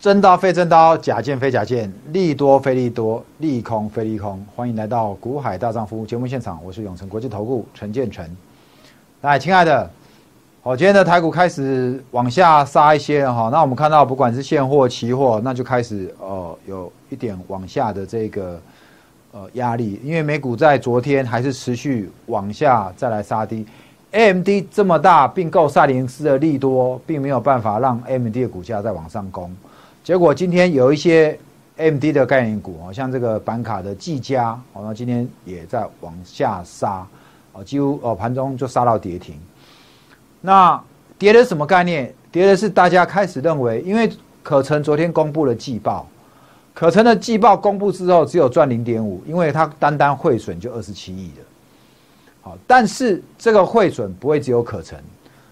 [0.00, 4.42] 真刀非真刀，假剑非假剑，利多非利多，利空非利空。
[4.56, 8.26] 欢迎来到股海大丈夫节目现场，我是永成国际投顾陈建成。
[9.20, 9.90] 来，亲爱的，
[10.62, 13.50] 好，今天的台股开始往下杀一些了哈。
[13.52, 18.58] 那我们看到，不管是现货、期货，那就开始呃有一点往下的这个
[19.32, 23.66] 呃压力，因为美股在昨天还是持续往下再来杀低。
[24.12, 29.54] AMD 这么大并购赛灵思的利多，并没有办法让 AMD 的股价再往上攻。
[30.02, 31.38] 结果今天有一些
[31.76, 37.06] MD 的概念股哦，像这个板卡的技嘉，哦，那今天也在往下杀，
[37.52, 39.38] 哦，几乎哦盘中就杀到跌停。
[40.40, 40.82] 那
[41.18, 42.12] 跌的什么概念？
[42.32, 44.10] 跌的是大家开始认为，因为
[44.42, 46.08] 可成昨天公布了季报，
[46.72, 51.44] 可成的季报公布之后只有赚零点五，因为它单单汇损就二十七亿了。
[52.42, 54.98] 好，但是这个汇损不会只有可成，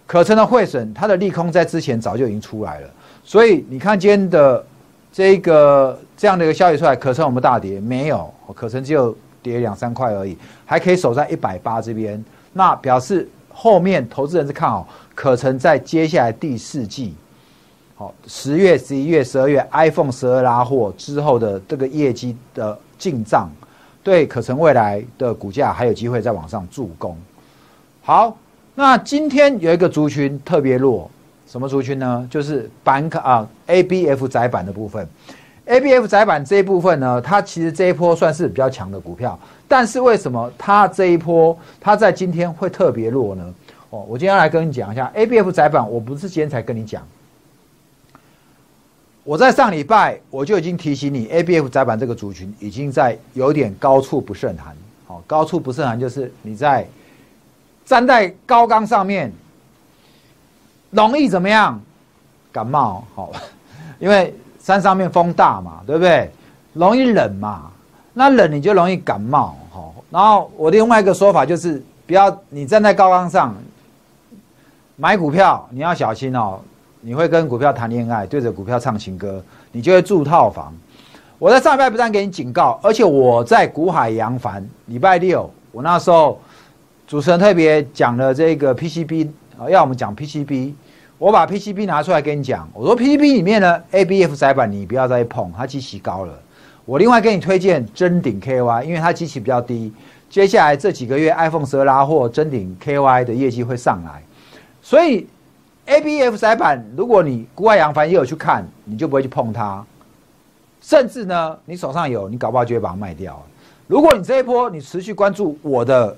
[0.06, 2.90] 可成的汇损，它的利空在之前早就已经出来了。
[3.28, 4.64] 所以你看今天的
[5.12, 8.32] 这个这样的一个消息出来，可成我们大跌没有？
[8.54, 17.14] 可成只有跌两三块而已，还可以守在一百八这边，那表示后面投资人是看好可成在接下来第四季，
[17.96, 23.50] 好十月、十一月、十二月 iPhone 十二拉货之后的这个业绩的进账，
[24.02, 27.14] 对可成未来的股价还有机会再往上助攻。
[28.00, 28.34] 好，
[28.74, 31.10] 那今天有一个族群特别弱。
[31.50, 32.28] 什么族群呢？
[32.30, 35.08] 就是板卡啊，A B F 窄板的部分。
[35.64, 43.54] A B F 窄板这一部分呢，它其实这一波算是比较强的股票，但是为什么它这一波它在今天会特别弱呢？
[43.88, 45.90] 哦，我今天来跟你讲一下 A B F 窄板。
[45.90, 47.02] 我不是今天才跟你讲，
[49.24, 54.76] 我在上礼拜我就已经提醒你，A B F 窄板这个族群已经在有点高处不胜寒。
[55.06, 56.86] 好，高处不胜寒就是你在
[57.86, 59.32] 站在高岗上面。
[60.90, 61.80] 容易怎么样？
[62.50, 63.30] 感冒好，
[63.98, 66.30] 因为山上面风大嘛，对不对？
[66.72, 67.70] 容易冷嘛，
[68.14, 69.94] 那冷你就容易感冒好。
[70.10, 73.54] 然后我另外一个说法就是，不要你站在高岗上
[74.96, 76.58] 买股票，你要小心哦。
[77.00, 80.74] 你会跟股票谈恋爱，对着股票唱情歌，你就会住套房。
[81.38, 86.40] 我在上礼拜不但给你警告，而且我在股海扬帆礼拜六，我那时候
[87.06, 89.28] 主持人特别讲了这个 PCB。
[89.58, 90.72] 啊，要我们讲 PCB，
[91.18, 92.68] 我把 PCB 拿出来跟你讲。
[92.72, 96.32] 我说 PCB 里面呢，ABF 窄板你不要再碰，它机器高了。
[96.84, 99.92] 我另外给你推荐真顶 KY，因为它机器比较低。
[100.30, 104.22] 接下来这几个月 iPhone 十二拉货，真顶 KY 的业绩会上来。
[104.80, 105.26] 所以
[105.86, 109.84] ABF 窄板，如果你国外扬帆也有去看，你就不会去碰它。
[110.80, 113.44] 甚至呢，你手上有，你搞不好就会把它卖掉。
[113.88, 116.16] 如果你这一波你持续关注我的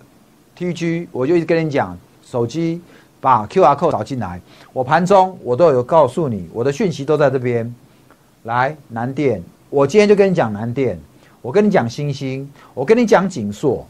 [0.58, 2.82] TG，我就一直跟你讲手机。
[3.20, 4.40] 把 Q R code 导进来，
[4.72, 7.72] 我盘中我都有告诉你，我的讯息都在这边。
[8.44, 10.98] 来南电，我今天就跟你讲南电，
[11.42, 13.86] 我跟你讲星星，我跟你讲锦硕。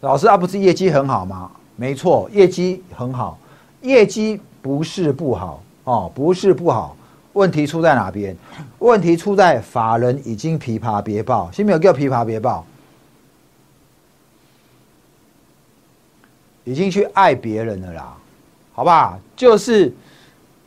[0.00, 1.50] 老师啊，不是业绩很好吗？
[1.76, 3.38] 没错，业绩很好，
[3.80, 6.94] 业绩不是不好哦，不是不好。
[7.32, 8.36] 问题出在哪边？
[8.80, 12.66] 问题出在法人已经琵琶别报，先没有叫琵琶别报。
[16.64, 18.16] 已经去爱别人了啦，
[18.72, 19.18] 好不好？
[19.36, 19.92] 就是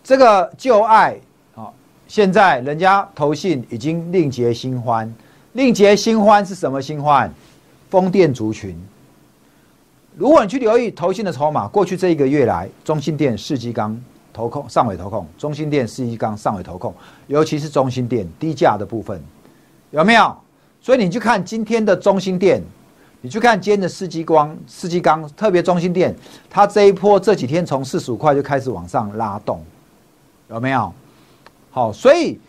[0.04, 1.20] 这个旧爱
[1.56, 1.70] 啊，
[2.08, 5.12] 现在人家投信已经另结新欢，
[5.54, 7.34] 另结新欢是什么新欢？
[7.90, 8.80] 风电族群。
[10.16, 14.00] 如果你去留意投信的筹码，过去这一个月来，中心电、世纪钢
[14.32, 16.94] 投控、上尾投控，中心电、世纪钢上尾投控，
[17.26, 19.20] 尤其是中心店低价的部分，
[19.92, 20.36] 有没有？
[20.80, 22.62] 所以你去看今天的中心店。
[23.22, 26.16] 你去看今天的四季光、四季钢，特别中心店，
[26.50, 29.64] 它这一波这几天从四十五块就开始往上拉动，
[30.50, 30.94] 有没有？
[31.72, 32.40] 好，所以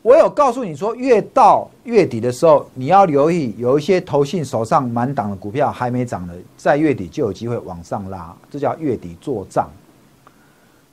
[0.00, 9.68] 我有告诉你说，越到月底的时候，你要留意有一些投信手上满档的股票还没涨的，在月底就有机会往上拉，这叫月底做账。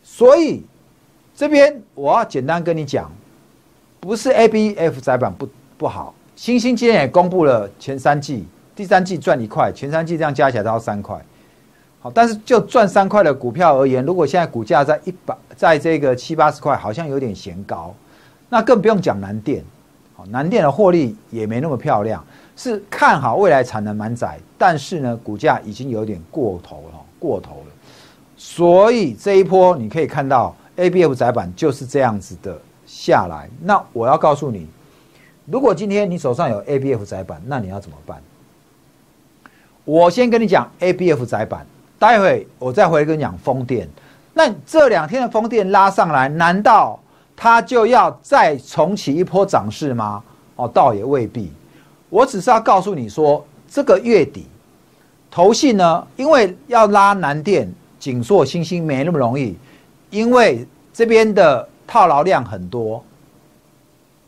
[0.04, 0.64] 所以
[1.36, 3.12] 这边我要简单跟你讲，
[4.00, 5.48] 不是 A、B、F 窄板不
[5.78, 8.44] 不好，星星今天也公布了前三季。
[8.80, 11.22] 第三季赚一块，前三季这样加起来都要三块，
[12.00, 17.94] 好，但是就赚三块的股票而言，如果现在股价在一百，在这个七八十块，好像有点嫌高，
[18.48, 19.62] 那更不用讲南电，
[20.16, 27.72] 好，南电的获利也没那么漂亮，是看好未来产能满载，但是呢，股价已经有点过头了，过头了，
[28.38, 34.70] 所以这一波你可以看到 A B F 窄板就是这样子的下来，那我要告诉你，
[35.48, 38.22] 如果今天你手上有 A B F 窄板，那你要怎么办？
[39.90, 41.66] 我先跟你讲 A B F 窄板，
[41.98, 43.90] 待会我再回来跟你讲风电。
[44.36, 47.00] 那这两天的风电拉上来，难道
[47.36, 50.22] 它就要再重启一波涨势吗？
[50.58, 51.52] 哦，倒也未必。
[52.08, 54.46] 我只是要告诉你说，这个月底，
[55.32, 59.58] 投信呢，因为要拉南电、锦硕、星星没那么容易，
[60.12, 63.04] 因为这边的套牢量很多，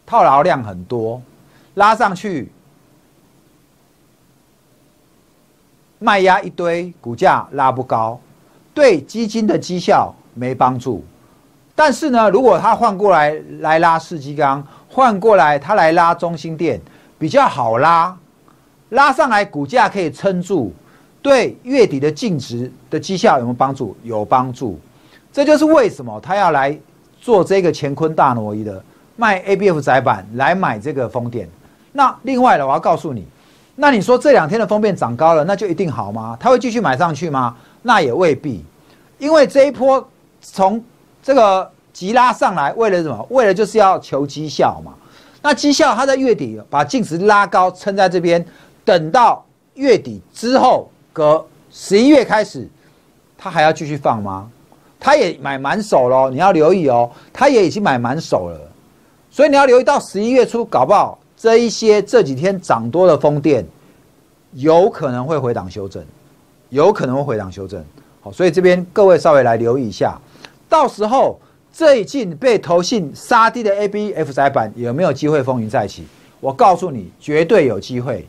[0.07, 1.21] 套牢量很多，
[1.75, 2.51] 拉上去，
[6.03, 8.19] 卖压一堆，股价拉不高，
[8.73, 11.05] 对基金的绩效没帮助。
[11.75, 16.81] 但是呢，如果他换过来来拉世纪钢，换过来他来拉中心店，
[17.19, 18.17] 比较好拉，
[18.89, 20.73] 拉上来股价可以撑住，
[21.21, 23.95] 对月底的净值的绩效有没有帮助？
[24.01, 24.79] 有帮助。
[25.31, 26.75] 这就是为什么他要来
[27.19, 28.83] 做这个乾坤大挪移的，
[29.15, 31.47] 卖 A B F 窄板来买这个风电。
[31.91, 33.27] 那另外的，我要告诉你，
[33.81, 36.37] 那你说这两天的风电涨高了，那就一定好吗？
[36.39, 37.55] 他会继续买上去吗？
[37.81, 38.63] 那也未必，
[39.17, 40.07] 因为这一波
[40.39, 40.79] 从
[41.23, 43.25] 这个急拉上来，为了什么？
[43.31, 44.93] 为了就是要求绩效嘛。
[45.41, 48.45] 那绩效它在月底把净值拉高，撑在这边，
[48.85, 49.43] 等到
[49.73, 52.69] 月底之后，隔十一月开始，
[53.35, 54.47] 它还要继续放吗？
[54.99, 58.59] 它也买满手喽，你要留意哦，它也已经买满手了，
[59.31, 63.65] 所以你要留意到十一月初，搞不好这一些这几天涨多的风电，
[64.53, 66.05] 有可能会回档修正，
[66.69, 67.83] 有可能会回档修正。
[68.21, 70.15] 好，所以这边各位稍微来留意一下。
[70.69, 71.39] 到时候
[71.73, 76.03] 最近被投信杀低的 A B F 窄板有没有机会风云再起？
[76.39, 78.27] 我告诉你，绝对有机会。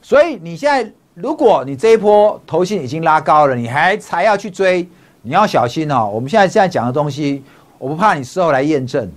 [0.00, 4.88] 所以你现在，如果你这一波投信已经拉高了，你还才要去追，
[5.20, 6.10] 你要小心哦。
[6.10, 7.42] 我们现在现在讲的东西，
[7.78, 9.12] 我不怕你事后来验证。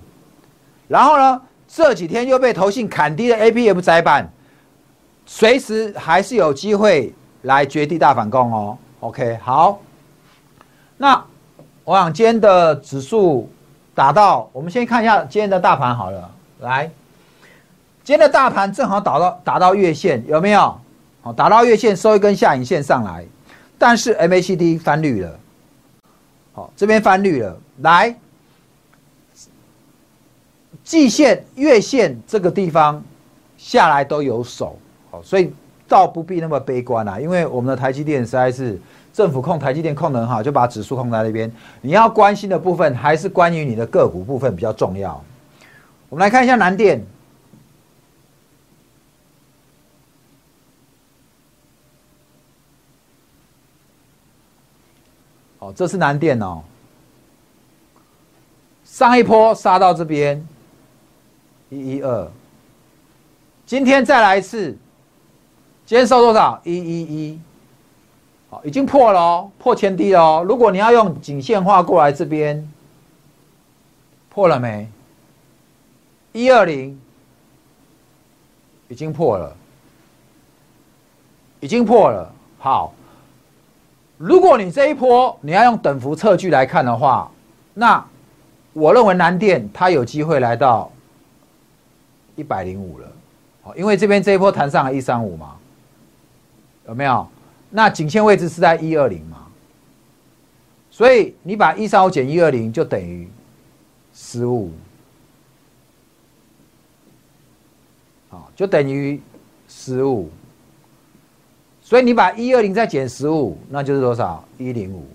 [0.90, 4.30] 然后呢，这几天又被投信砍低的 A P F 窄板，
[5.26, 7.14] 随时还是有机会
[7.44, 8.78] 来绝地大反攻哦。
[9.00, 9.80] OK，好，
[10.98, 11.24] 那。
[11.86, 13.50] 我想今天的指数
[13.96, 16.30] 打到，我们先看一下今天的大盘好了。
[16.60, 16.86] 来，
[18.04, 20.80] 今天的大盘正好打到打到月线，有没有？
[21.24, 23.26] 好，打到月线收一根下影线上来，
[23.80, 25.40] 但是 MACD 翻绿了。
[26.54, 27.58] 好，这边翻绿了。
[27.78, 28.16] 来，
[30.90, 33.00] 季线、月线这个地方
[33.60, 34.76] 下来都有手，
[35.12, 35.54] 好，所以
[35.88, 38.82] 倒不必那么悲观啦，因为我们的台积电实在是。
[39.12, 41.52] 政府控台积电控的很好，就把指数控在那边。
[41.82, 45.22] 你要关心的部分还是关于你的个股部分比较重要。
[46.10, 47.04] 我们来看一下南电，
[55.58, 56.64] 哦，这是南电哦。
[58.86, 60.48] 上一波杀到这边，
[61.70, 62.28] 一一二，
[63.66, 64.76] 今天再来一次，
[65.86, 66.60] 今天收多少？
[66.64, 67.40] 一一一。
[68.50, 70.46] 好，已经破了哦，破前低了哦。
[70.48, 72.68] 如果你要用颈线画过来这边，
[74.30, 74.90] 破了没？
[76.32, 77.00] 一二零
[78.88, 79.56] 已经破了，
[81.60, 82.34] 已经破了。
[82.58, 82.94] 好，
[84.18, 87.32] 如果你这一波你要用等幅测距来看的话，
[87.76, 88.04] 那
[88.74, 90.92] 我认为南电它有机会来到
[92.40, 93.12] 一百零五了。
[93.62, 95.58] 好，因为这边这一波弹上了一三五嘛，
[96.88, 97.28] 有没有？
[97.70, 99.46] 那颈线位置是在一二零嘛，
[100.90, 103.28] 所以你把一三五减一二零就等于
[104.14, 104.72] 十五，
[108.30, 109.22] 好，就等于
[109.68, 110.30] 十五，
[111.82, 114.44] 所以你把一二零再减十五，那就是多少？
[114.58, 115.06] 一零五。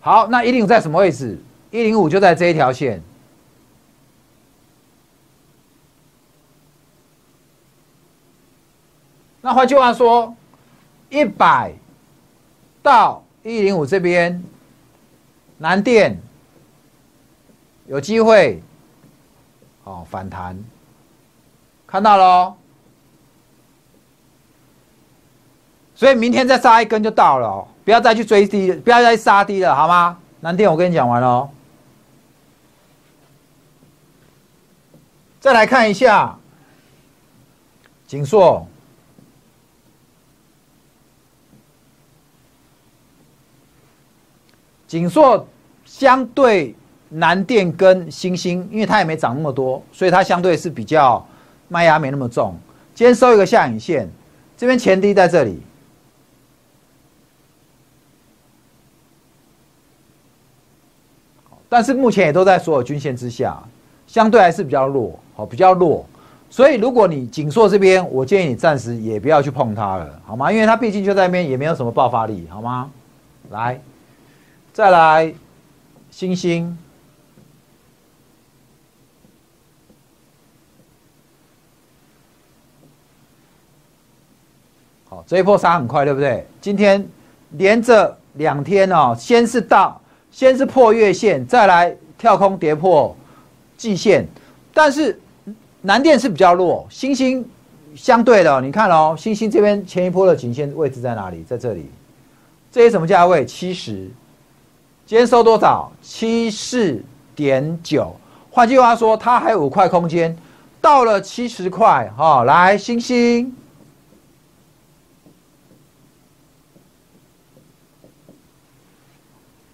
[0.00, 1.38] 好，那一零五在什么位置？
[1.70, 3.00] 一零五就在这一条线。
[9.40, 10.34] 那换句话说。
[11.10, 11.72] 一百
[12.82, 14.44] 到一零五这边，
[15.56, 16.20] 南电
[17.86, 18.62] 有机会，
[19.84, 20.62] 哦反弹，
[21.86, 22.54] 看到喽，
[25.94, 30.18] 所以明天再杀一根就到了，不要再去追低，不要再杀低了，好吗？
[30.40, 31.48] 南电我跟你讲完了，
[35.40, 36.38] 再来看一下
[38.06, 38.68] 锦硕。
[44.88, 45.46] 锦硕
[45.84, 46.74] 相对
[47.10, 51.24] 南电跟星星，因为它也没涨那么多，所以它相对是比较
[51.68, 52.56] 卖压没那么重。
[52.94, 54.08] 今天收一个下影线，
[54.56, 55.60] 这边前低在这里，
[61.68, 63.62] 但是目前也都在所有均线之下，
[64.06, 66.04] 相对还是比较弱，好比较弱。
[66.48, 70.50] 所以如果你锦硕这边，我建议你暂时也不要去碰它了，好吗？
[70.50, 72.90] 因为它毕竟就在那边，也没有什么爆发力，好吗？
[73.50, 73.78] 来。
[74.78, 75.34] 再来
[76.08, 76.78] 星星。
[85.08, 86.46] 好这一波杀很快对不对？
[86.60, 87.04] 今天
[87.54, 89.98] 连着两天哦先是大
[90.30, 93.16] 先是破月线再来跳空跌破
[93.76, 94.24] 季线。
[94.72, 95.20] 但是
[95.82, 97.44] 南电是比较弱星星
[97.96, 101.42] 相对的你看哦星星这边前一波的颈线位置在哪里？
[101.42, 101.90] 在这里。
[102.70, 103.44] 这些什么价位？
[103.44, 104.08] 七十。
[105.08, 105.90] 今天收多少？
[106.02, 107.02] 七四
[107.34, 108.14] 点九。
[108.50, 110.36] 换句话说，它还有五块空间，
[110.82, 113.56] 到了七十块，哈，来星星，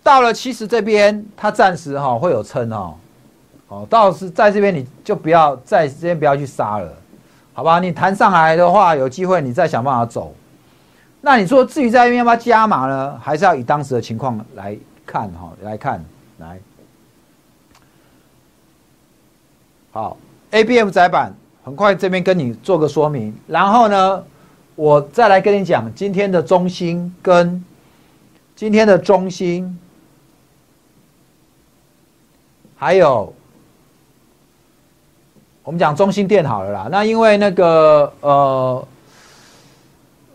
[0.04, 2.94] 到了七十这边，它暂时哈会有撑哦，
[3.66, 6.92] 哦，到是在这边你就不要在这边不要去杀了，
[7.52, 7.80] 好吧？
[7.80, 10.32] 你弹上来的话，有机会你再想办法走。
[11.20, 13.18] 那你说至于在那边要不要加码呢？
[13.20, 16.04] 还是要以当时的情况来看哈，来看
[16.38, 16.58] 来。
[19.92, 20.16] 好
[20.50, 21.32] ，A B M 窄板
[21.62, 24.24] 很快这边跟你做个说明，然后呢，
[24.74, 27.64] 我再来跟你讲今天的中心跟
[28.56, 29.78] 今天的中心，
[32.76, 33.32] 还有
[35.62, 36.88] 我们讲中心电好了啦。
[36.90, 38.88] 那因为那个呃，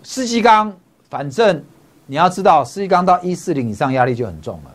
[0.04, 0.74] 四季钢，
[1.10, 1.64] 反正
[2.12, 4.72] 你要知道，四季钢到一四零以上压力就很重了，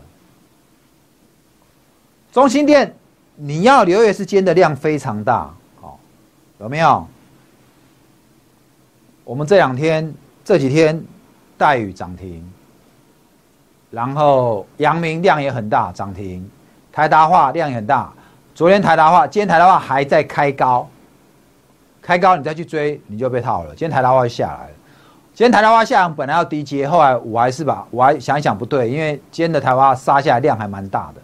[2.30, 2.94] 中心电。
[3.34, 5.98] 你要留月是间的量非常大，好，
[6.60, 7.04] 有没有？
[9.24, 10.14] 我们这两天
[10.44, 11.04] 这几天
[11.58, 12.48] 带雨涨停，
[13.90, 16.48] 然后阳明量也很大涨停，
[16.92, 18.12] 台达化量也很大。
[18.54, 20.88] 昨天台达化，今天台达化还在开高，
[22.00, 23.70] 开高你再去追你就被套了。
[23.70, 24.74] 今天台达化下来了，
[25.34, 31.20] 今天台达化下本来要低接，后来我还是把我还想一想不对，因为今天的台达化杀下来量还蛮大的。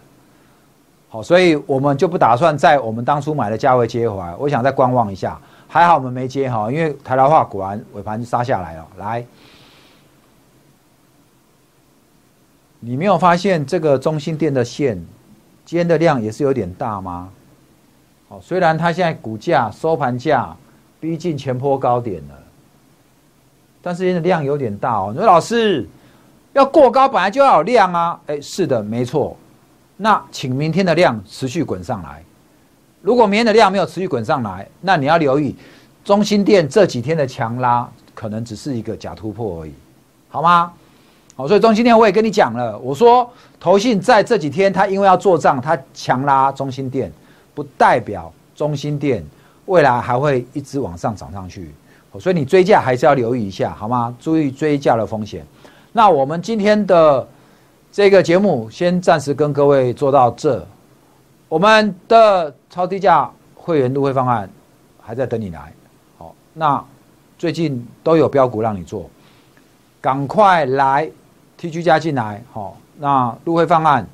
[1.07, 4.35] 好，所以我们就不打算在我们当初买的价位接回来。
[4.35, 8.85] 我想再观望一下，还好我们没接哈，因为台达化果然尾盘杀下来了。
[8.97, 9.25] 来，
[12.81, 14.95] 你没有发现这个中心店的线
[15.63, 17.29] 今天的量也是有点大吗？
[18.27, 20.53] 好，虽然它现在股价收盘价
[20.99, 22.40] 逼近前坡高点了，
[23.81, 25.09] 但是今天的量有点大哦。
[25.11, 25.87] 你说老师
[26.53, 28.19] 要过高本来就要有量啊？
[28.27, 29.37] 哎，是的，没错。
[29.97, 32.23] 那请明天的量持续滚上来，
[33.01, 35.55] 如果明天的量没有持续滚上来，那你要留意
[36.03, 39.73] 中心店这几天的强拉可能只是一个假突破而已，
[40.29, 40.73] 好吗？
[41.35, 47.11] 好，所以中心店我也跟你讲了，我说投信在这几天他因为要做账，他强拉中心店，
[47.53, 49.23] 不代表中心店
[49.65, 51.71] 未来还会一直往上涨上去，
[52.19, 54.15] 所以你追价还是要留意一下，好吗？
[54.19, 55.45] 注意追价的风险。
[55.91, 57.27] 那我们今天的。
[57.93, 60.65] 这个节目先暂时跟各位做到这，
[61.49, 64.49] 我们的超低价会员入会方案
[65.01, 65.73] 还在等你来。
[66.17, 66.81] 好，那
[67.37, 69.09] 最近都有标股让你做，
[69.99, 71.11] 赶快来
[71.57, 72.41] T G 加进来。
[72.53, 74.07] 好，那入会方案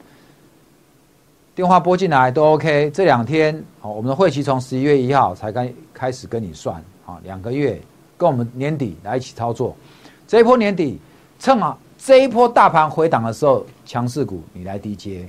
[1.54, 2.90] 电话拨进来都 OK。
[2.90, 7.82] 这两天好，我们的会期从十一月一号才开开始跟你算，好，两个月
[8.18, 9.74] 跟我们年底来一起操作。
[10.28, 11.00] 这一波年底
[11.40, 11.76] 趁啊。
[11.98, 15.28] 这一波大盘回档的时候，强势股你来低接，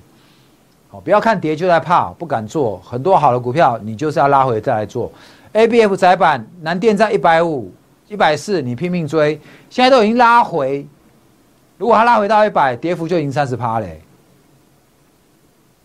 [0.90, 2.78] 好，不要看跌就在怕，不敢做。
[2.84, 5.10] 很多好的股票，你就是要拉回再来做。
[5.52, 7.72] A B F 窄板，南电在一百五、
[8.06, 10.86] 一百四，你拼命追，现在都已经拉回。
[11.78, 14.02] 如果它拉回到一百，跌幅就已经三十趴嘞。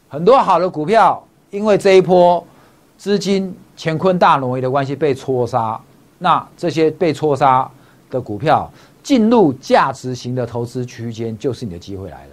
[0.09, 2.45] 很多好的股票，因为这一波
[3.03, 5.77] 资金乾坤大挪移的关系被戳杀，
[6.19, 7.69] 那这些被戳杀
[8.09, 8.71] 的股票。
[9.03, 12.31] 进入价值型的投资区间，就是你的机会来了。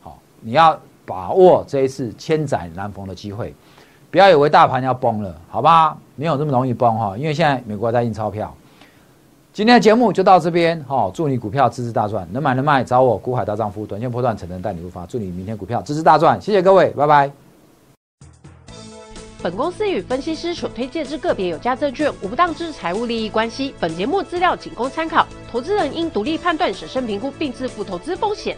[0.00, 3.52] 好，你要把握这一次千载难逢的机会，
[4.12, 5.98] 不要以为大盘要崩了，好吧？
[6.14, 8.54] 没有这么容易崩哈，因为现在美国在印钞票。
[9.52, 15.04] 今天的节目就到这边，哈，祝你股票支支大赚，能买能卖找我股海大丈夫，短线破断，才能带你入发。
[15.06, 17.41] 祝你明天股票支支大赚，谢谢各位，拜拜。
[19.42, 23.74] 本公司与分析师所推荐之个别有价证券无不当之财务利益关系。
[23.80, 28.56] 本节目资料仅供参考，投资人应独立判断、审慎评估并自负投资风险。